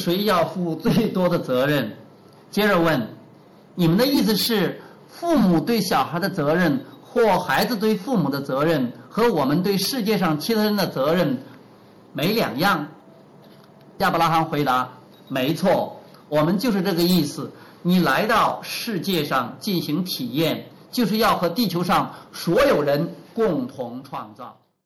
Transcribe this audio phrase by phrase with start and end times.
[0.00, 1.92] 谁要负最多的责任？
[2.50, 3.06] 接着问
[3.74, 11.42] 你们的意思是父母对小孩的责任或孩子对父母的责任和我们对世界上其他人的责任
[12.12, 12.88] 没两样？
[13.98, 14.88] 亚伯拉罕回答
[15.28, 17.52] 没错我们就是这个意思。
[17.82, 24.56] 你来到世界上进行体验就是要和地球上所有人共同创造。